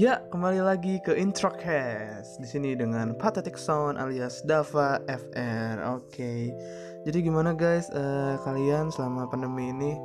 [0.00, 5.76] Ya, kembali lagi ke Introcast di sini dengan Pathetic Sound alias Dava FR.
[5.92, 6.56] Oke,
[7.04, 7.92] jadi gimana guys?
[7.92, 10.00] Eh, kalian selama pandemi ini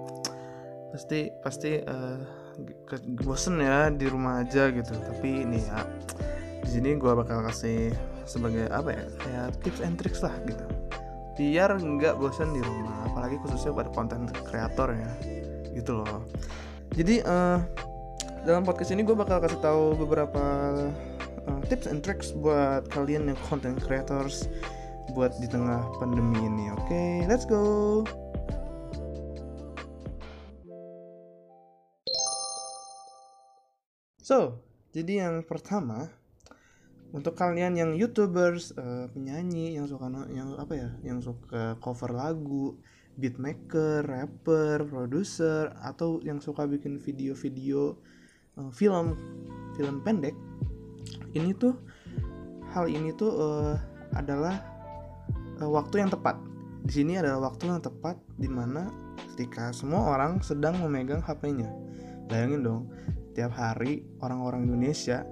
[0.91, 2.19] pasti pasti uh,
[3.23, 4.91] bosen ya di rumah aja gitu.
[4.99, 5.87] Tapi ini ya,
[6.59, 7.95] di sini gue bakal kasih
[8.27, 10.67] sebagai apa ya kayak tips and tricks lah gitu.
[11.39, 15.11] Biar nggak bosen di rumah, apalagi khususnya pada konten kreator ya,
[15.71, 16.27] gitu loh.
[16.91, 17.63] Jadi uh,
[18.45, 20.45] dalam podcast ini gue bakal kasih tahu beberapa
[21.49, 24.45] uh, tips and tricks buat kalian yang content creators
[25.17, 26.69] buat di tengah pandemi ini.
[26.77, 28.05] Oke, okay, let's go.
[34.21, 34.61] So,
[34.93, 36.13] jadi yang pertama
[37.17, 42.77] untuk kalian yang youtubers, uh, penyanyi yang suka yang apa ya, yang suka cover lagu,
[43.17, 47.97] beatmaker, rapper, produser, atau yang suka bikin video-video
[48.59, 49.15] uh, film
[49.75, 50.35] film pendek.
[51.35, 51.75] Ini tuh
[52.71, 53.75] hal ini tuh uh,
[54.15, 54.59] adalah
[55.59, 56.39] uh, waktu yang tepat.
[56.85, 58.87] Di sini adalah waktu yang tepat di mana
[59.33, 61.67] ketika semua orang sedang memegang HP-nya
[62.29, 62.83] bayangin dong
[63.35, 65.25] tiap hari orang-orang Indonesia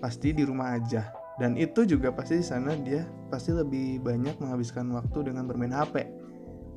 [0.00, 1.12] pasti di rumah aja.
[1.40, 6.06] Dan itu juga pasti di sana dia pasti lebih banyak menghabiskan waktu dengan bermain HP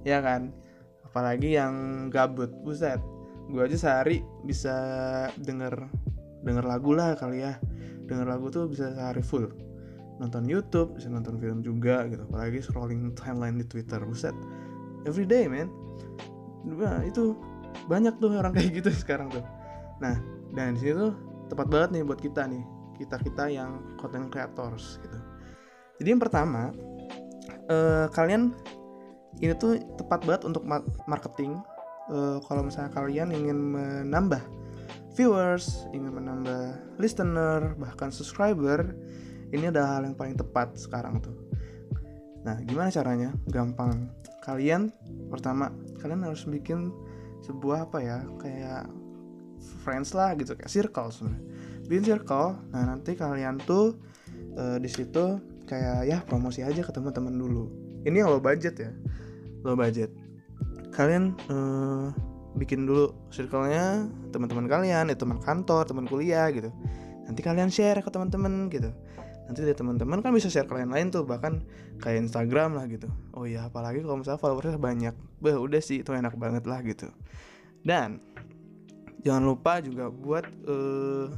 [0.08, 0.52] ya kan?
[1.08, 3.00] Apalagi yang gabut buset
[3.45, 4.75] gue aja sehari bisa
[5.38, 5.89] denger
[6.45, 7.57] denger lagu lah kali ya.
[8.05, 9.49] Denger lagu tuh bisa sehari full.
[10.21, 12.25] Nonton YouTube bisa nonton film juga gitu.
[12.29, 14.01] Apalagi scrolling timeline di Twitter.
[14.05, 14.33] Buset
[15.09, 15.69] every day man.
[16.66, 17.38] Nah, itu
[17.85, 19.45] banyak tuh orang kayak gitu sekarang tuh.
[20.01, 20.17] Nah
[20.53, 21.13] dan di sini tuh
[21.51, 22.63] tepat banget nih buat kita nih.
[22.95, 25.17] Kita kita yang content creators gitu.
[25.99, 26.71] Jadi yang pertama
[27.69, 28.55] uh, kalian
[29.43, 30.63] ini tuh tepat banget untuk
[31.07, 31.59] marketing
[32.09, 34.42] uh, kalau misalnya kalian ingin menambah
[35.16, 38.92] viewers, ingin menambah listener, bahkan subscriber,
[39.56, 41.36] ini adalah hal yang paling tepat sekarang tuh.
[42.44, 43.31] Nah, gimana caranya?
[43.47, 44.12] Gampang.
[44.44, 44.94] Kalian
[45.31, 45.72] pertama,
[46.03, 46.94] kalian harus bikin
[47.41, 48.85] sebuah apa ya, kayak
[49.81, 51.41] friends lah gitu, kayak circle sebenarnya.
[51.88, 52.59] Bikin circle.
[52.75, 53.97] Nah, nanti kalian tuh
[54.59, 57.72] uh, di situ kayak ya promosi aja ke teman-teman dulu.
[58.06, 58.91] Ini yang low budget ya.
[59.66, 60.25] Low budget
[60.95, 62.16] kalian uh,
[62.56, 66.72] bikin dulu circle-nya teman-teman kalian, ya teman kantor, teman kuliah gitu.
[67.28, 68.95] Nanti kalian share ke teman-teman gitu.
[69.45, 71.61] Nanti dari teman-teman kan bisa share kalian lain tuh bahkan
[72.01, 73.11] kayak Instagram lah gitu.
[73.35, 75.16] Oh iya, apalagi kalau misalnya followersnya banyak.
[75.44, 77.11] Bah, udah sih itu enak banget lah gitu.
[77.85, 78.23] Dan
[79.22, 81.29] jangan lupa juga buat uh,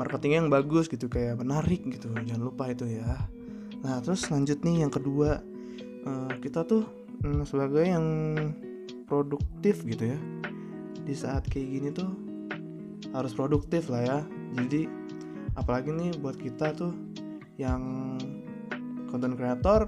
[0.00, 2.08] marketing yang bagus gitu kayak menarik gitu.
[2.08, 3.28] Jangan lupa itu ya.
[3.84, 5.44] Nah, terus lanjut nih yang kedua
[6.08, 7.03] uh, kita tuh
[7.48, 8.06] sebagai yang
[9.08, 10.18] produktif gitu ya.
[11.04, 12.10] Di saat kayak gini tuh
[13.12, 14.18] harus produktif lah ya.
[14.56, 14.88] Jadi
[15.54, 16.92] apalagi nih buat kita tuh
[17.56, 18.16] yang
[19.08, 19.86] konten kreator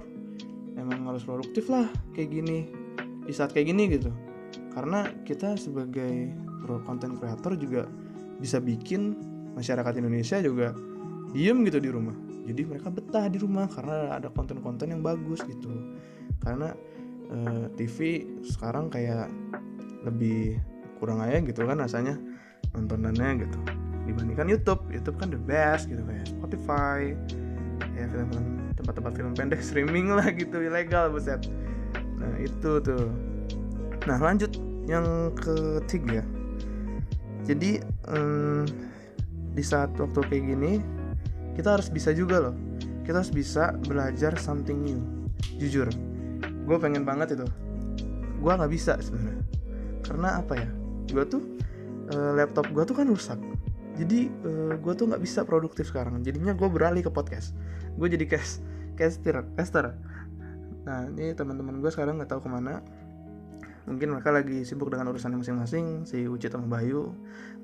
[0.79, 2.69] emang harus produktif lah kayak gini
[3.27, 4.13] di saat kayak gini gitu.
[4.71, 6.31] Karena kita sebagai
[6.85, 7.89] konten kreator juga
[8.37, 9.17] bisa bikin
[9.57, 10.77] masyarakat Indonesia juga
[11.33, 12.13] diem gitu di rumah.
[12.47, 15.67] Jadi mereka betah di rumah karena ada konten-konten yang bagus gitu.
[16.39, 16.71] Karena
[17.31, 19.31] uh, eh, TV sekarang kayak
[20.05, 20.59] lebih
[20.97, 22.15] kurang aja gitu kan rasanya
[22.73, 23.59] nontonannya gitu.
[24.07, 27.13] Dibandingkan YouTube YouTube kan the best gitu kayak Spotify
[27.93, 31.43] ya film-film tempat-tempat film pendek streaming lah gitu ilegal buset.
[32.17, 33.11] Nah itu tuh.
[34.07, 34.55] Nah lanjut
[34.87, 36.23] yang ketiga.
[37.43, 37.79] Jadi
[38.11, 38.67] um,
[39.55, 40.79] di saat waktu kayak gini
[41.55, 42.55] kita harus bisa juga loh.
[43.03, 44.99] Kita harus bisa belajar something new
[45.57, 45.87] jujur
[46.67, 47.47] gue pengen banget itu.
[48.43, 49.45] Gue nggak bisa sebenarnya.
[50.03, 50.69] Karena apa ya?
[51.07, 51.41] Gue tuh
[52.11, 53.39] uh, laptop gue tuh kan rusak.
[53.97, 56.21] Jadi eh, gue tuh nggak bisa produktif sekarang.
[56.21, 57.57] Jadinya gue beralih ke podcast.
[57.97, 58.61] Gue jadi cast
[58.93, 59.97] caster caster.
[60.85, 62.85] Nah ini teman-teman gue sekarang nggak tahu ke mana.
[63.89, 67.09] Mungkin mereka lagi sibuk dengan urusan masing-masing si Uci sama Bayu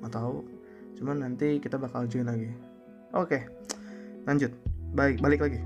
[0.02, 0.42] nggak tahu.
[0.98, 2.50] Cuman nanti kita bakal join lagi.
[3.14, 3.46] Oke
[4.26, 4.50] lanjut.
[4.90, 5.62] Baik balik lagi.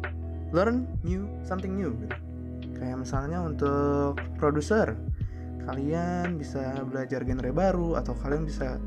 [0.52, 2.27] Learn new something new gitu
[2.78, 4.94] Kayak misalnya untuk produser,
[5.66, 8.78] kalian bisa belajar genre baru atau kalian bisa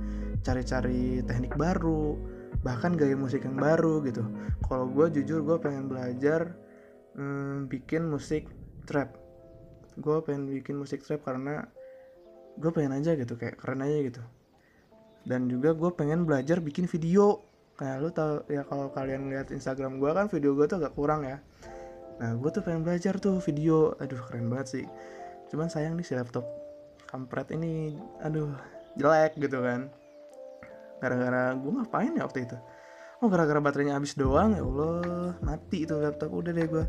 [0.41, 2.17] cari-cari teknik baru,
[2.63, 4.23] bahkan gaya musik yang baru gitu.
[4.65, 6.55] Kalau gue jujur gue pengen belajar
[7.19, 8.47] hmm, bikin musik
[8.88, 9.13] trap.
[9.99, 11.67] Gue pengen bikin musik trap karena
[12.57, 14.23] gue pengen aja gitu kayak keren aja gitu.
[15.27, 17.43] Dan juga gue pengen belajar bikin video.
[17.75, 21.25] Kayak lu tau ya kalau kalian lihat Instagram gue kan video gue tuh agak kurang
[21.25, 21.41] ya
[22.21, 23.97] nah gue tuh pengen belajar tuh video.
[23.97, 24.85] Aduh keren banget sih.
[25.50, 26.45] Cuman sayang nih si laptop
[27.09, 28.53] kampret ini aduh
[28.95, 29.89] jelek gitu kan.
[31.01, 32.57] Gara-gara gue ngapain ya waktu itu?
[33.21, 35.33] Oh gara-gara baterainya habis doang ya Allah.
[35.41, 36.85] Mati itu laptop udah deh gue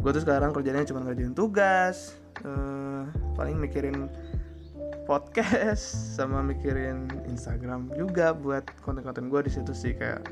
[0.00, 2.16] gue tuh sekarang kerjanya cuma ngerjain tugas
[2.48, 3.04] uh,
[3.36, 4.08] paling mikirin
[5.04, 10.24] podcast sama mikirin Instagram juga buat konten-konten gue di situ sih kayak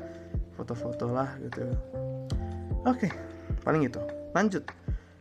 [0.57, 1.69] foto-foto lah gitu.
[2.89, 3.13] Oke
[3.61, 4.01] paling itu
[4.33, 4.63] lanjut.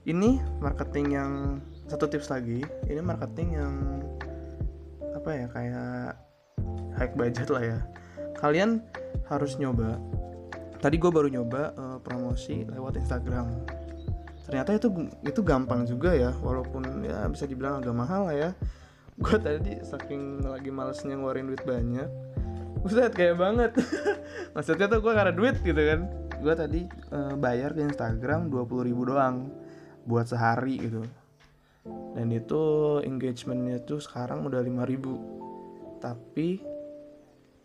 [0.09, 1.33] Ini marketing yang
[1.89, 3.73] satu tips lagi ini marketing yang
[5.17, 6.09] apa ya kayak
[6.97, 7.79] high budget lah ya.
[8.39, 8.85] Kalian
[9.29, 10.01] harus nyoba.
[10.79, 13.67] Tadi gue baru nyoba uh, promosi lewat Instagram.
[14.47, 14.89] Ternyata itu
[15.27, 18.51] itu gampang juga ya walaupun ya bisa dibilang agak mahal lah ya.
[19.19, 22.07] Gue tadi saking lagi malesnya ngeluarin duit banyak
[22.79, 23.75] Buset kayak banget.
[24.55, 29.03] Maksudnya tuh gue karena duit gitu kan Gue tadi uh, bayar ke Instagram 20 ribu
[29.11, 29.51] doang
[30.09, 31.05] Buat sehari gitu.
[32.17, 32.63] Dan itu
[33.05, 35.15] engagementnya tuh sekarang udah 5 ribu.
[36.01, 36.63] Tapi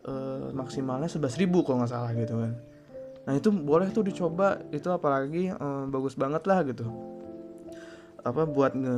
[0.04, 2.54] uh, maksimalnya 11 ribu kalau nggak salah gitu kan.
[3.24, 4.60] Nah itu boleh tuh dicoba.
[4.76, 6.84] Itu apalagi uh, bagus banget lah gitu.
[8.24, 8.98] Apa buat nge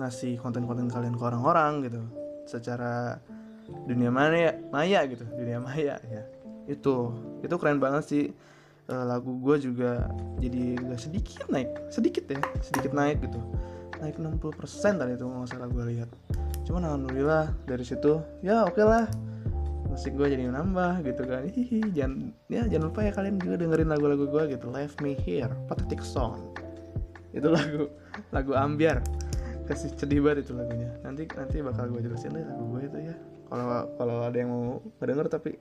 [0.00, 2.00] ngasih konten-konten kalian ke orang-orang gitu.
[2.48, 3.20] Secara
[3.66, 6.22] dunia maya maya gitu dunia maya ya.
[6.64, 7.12] Itu
[7.44, 8.24] itu keren banget sih
[8.90, 10.06] uh, lagu gue juga
[10.38, 13.38] jadi gak sedikit naik sedikit ya sedikit naik gitu.
[13.96, 16.10] Naik 60% tadi itu nggak salah gue lihat.
[16.68, 19.06] Cuman alhamdulillah dari situ ya oke okay lah.
[19.88, 21.48] Musik gue jadi nambah gitu kan.
[21.48, 24.68] Hihi jangan ya jangan lupa ya kalian juga dengerin lagu-lagu gue gitu.
[24.68, 26.52] Leave Me Here Pathetic Song.
[27.32, 27.88] Itu lagu
[28.30, 29.00] lagu ambiar.
[29.66, 30.92] Kasih sedih banget itu lagunya.
[31.00, 33.14] Nanti nanti bakal gue jelasin deh lagu gue itu ya.
[33.46, 33.66] Kalau
[33.96, 35.56] kalau ada yang mau ngedenger tapi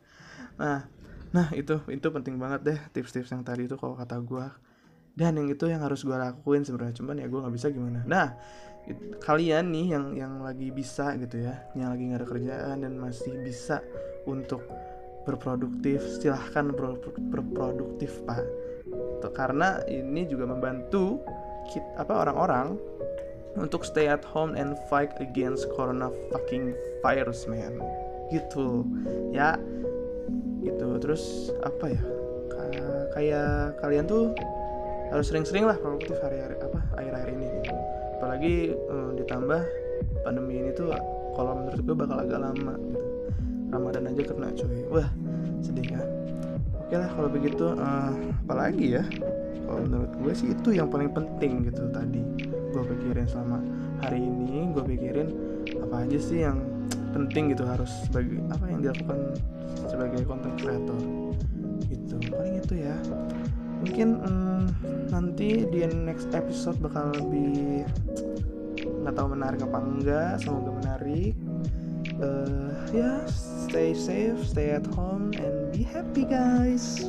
[0.60, 0.84] nah
[1.30, 4.46] nah itu itu penting banget deh tips-tips yang tadi itu kalau kata gue
[5.14, 8.00] dan yang itu yang harus gue lakuin sebenarnya cuman ya gue nggak bisa gimana.
[8.06, 8.34] Nah
[9.20, 13.36] kalian nih yang yang lagi bisa gitu ya yang lagi nggak ada kerjaan dan masih
[13.44, 13.84] bisa
[14.24, 14.64] untuk
[15.28, 16.96] berproduktif silahkan ber,
[17.30, 18.42] berproduktif pak.
[19.36, 21.20] Karena ini juga membantu
[21.70, 22.74] kita, apa orang-orang
[23.60, 26.72] untuk stay at home and fight against corona fucking
[27.04, 27.76] virus man.
[28.32, 28.88] Gitu
[29.36, 29.60] ya
[30.62, 30.86] gitu.
[31.00, 32.02] Terus apa ya?
[33.10, 34.30] Kayak kalian tuh
[35.10, 37.74] harus sering-sering lah produktif hari-hari apa akhir-akhir ini gitu.
[38.14, 38.54] apalagi
[38.86, 39.60] um, ditambah
[40.22, 40.94] pandemi ini tuh
[41.34, 43.06] kalau menurut gue bakal agak lama gitu.
[43.70, 44.80] Ramadan aja kena cuy.
[44.92, 45.08] Wah
[45.64, 46.02] sedih ya.
[46.86, 48.14] Oke lah kalau begitu uh,
[48.46, 49.04] apalagi ya?
[49.66, 52.22] Kalau menurut gue sih itu yang paling penting gitu tadi.
[52.70, 53.58] Gue pikirin selama
[54.04, 55.28] hari ini gue pikirin
[55.80, 56.62] apa aja sih yang
[57.10, 59.18] penting gitu harus sebagai apa yang dilakukan
[59.86, 61.00] sebagai content creator
[61.90, 62.14] gitu.
[62.30, 62.96] Paling itu ya.
[63.80, 64.64] Mungkin hmm,
[65.08, 67.84] nanti di next episode bakal lebih
[69.00, 71.34] nggak tahu menarik apa enggak semoga menarik.
[72.20, 73.18] Uh, ya yeah,
[73.70, 77.00] stay safe stay at home and be happy guys